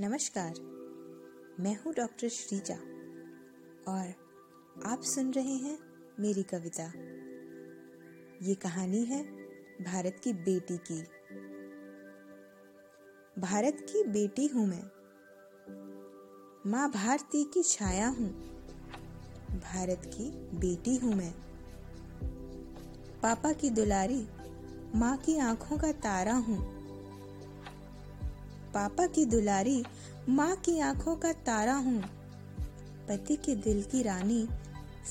[0.00, 0.54] नमस्कार,
[1.60, 2.74] मैं हूँ डॉक्टर श्रीजा
[3.92, 4.14] और
[4.86, 5.78] आप सुन रहे हैं
[6.20, 6.92] मेरी कविता।
[8.42, 9.24] ये कहानी है
[9.84, 11.02] भारत की बेटी की।
[13.40, 14.84] भारत की बेटी हूँ मैं।
[16.70, 18.30] माँ भारती की छाया हूँ।
[19.60, 21.34] भारत की बेटी हूँ मैं।
[23.22, 24.28] पापा की दुलारी,
[24.94, 26.77] माँ की आँखों का तारा हूँ।
[28.78, 29.84] पापा की दुलारी
[30.28, 32.02] माँ की आँखों का तारा हूँ।
[33.08, 34.48] पति के दिल की रानी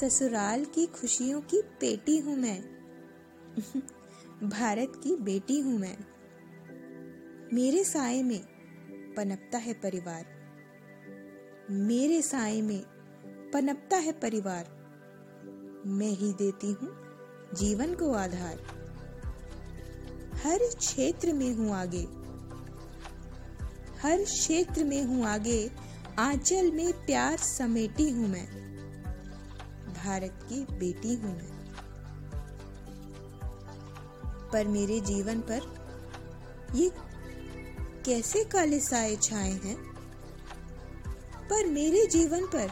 [0.00, 2.60] ससुराल की खुशियों की पेटी हूँ मैं।
[4.48, 5.98] भारत की बेटी हूँ मैं।
[7.52, 8.40] मेरे साय में
[9.16, 10.26] पनपता है परिवार।
[11.70, 12.82] मेरे साय में
[13.54, 14.64] पनपता है परिवार।
[15.86, 16.96] मैं ही देती हूँ
[17.54, 18.58] जीवन को आधार।
[20.44, 22.21] हर क्षेत्र में हूँ आगे।
[24.02, 25.70] हर क्षेत्र में हूँ आगे,
[26.18, 28.46] आंचल में प्यार समेटी हूँ मैं।
[29.94, 31.62] भारत की बेटी हूँ मैं।
[34.52, 35.60] पर मेरे जीवन पर
[36.74, 36.92] ये
[38.06, 39.76] कैसे काले साए छाए हैं?
[41.50, 42.70] पर मेरे जीवन पर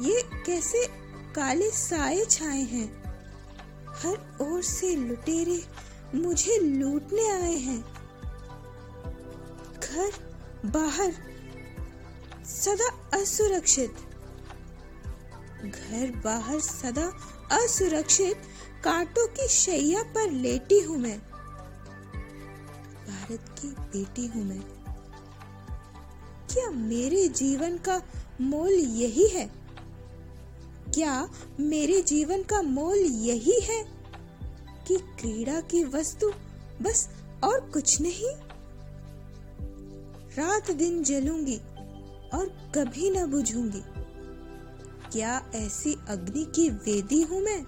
[0.00, 0.86] ये कैसे
[1.34, 3.02] काले साए छाए हैं?
[3.88, 5.62] हर ओर से लुटेरे
[6.14, 7.84] मुझे लूटने आए हैं।
[9.80, 10.25] घर
[10.66, 11.12] बाहर,
[12.44, 13.88] सदा असुरक्षित।
[15.64, 17.06] घर बाहर सदा
[17.56, 18.34] असुरक्षित,
[18.84, 21.18] कांटों की शैया पर लेटी हूँ मैं।
[23.08, 24.60] भारत की बेटी हूँ मैं।
[26.52, 28.02] क्या मेरे जीवन का
[28.40, 29.50] मोल यही है?
[30.94, 31.28] क्या
[31.60, 33.84] मेरे जीवन का मोल यही है
[34.86, 36.30] कि क्रीड़ा की वस्तु
[36.80, 37.08] बस
[37.44, 38.45] और कुछ नहीं?
[40.38, 41.56] रात दिन जलूँगी
[42.34, 43.82] और कभी न बुझूँगी।
[45.12, 47.62] क्या ऐसी अग्नि की वेदी हूँ मैं?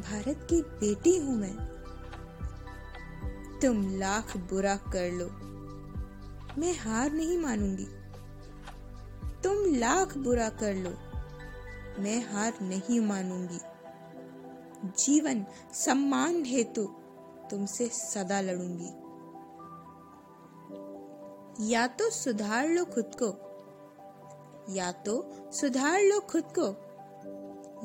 [0.00, 1.54] भारत की बेटी हूँ मैं।
[3.62, 5.26] तुम लाख बुरा कर लो,
[6.58, 7.86] मैं हार नहीं मानूँगी।
[9.42, 10.90] तुम लाख बुरा कर लो,
[12.02, 13.60] मैं हार नहीं मानूँगी।
[14.98, 16.84] जीवन सम्मान हेतु
[17.50, 18.90] तुमसे सदा लड़ूँगी।
[21.60, 23.26] या तो सुधार लो खुद को,
[24.74, 26.66] या तो सुधार लो खुद को,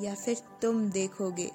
[0.04, 1.52] या फिर तुम देखोगे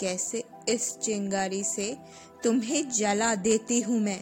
[0.00, 1.96] कैसे इस चिंगारी से
[2.44, 4.20] तुम्हें जला देती हूँ मैं।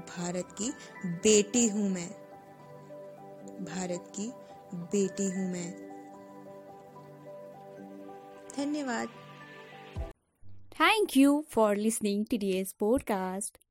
[0.00, 0.70] भारत की
[1.06, 2.10] बेटी हूँ मैं।
[3.64, 4.32] भारत की
[4.74, 5.90] बेटी हूँ मैं।
[8.56, 9.08] धन्यवाद।
[10.80, 13.69] Thank you for listening to today's podcast.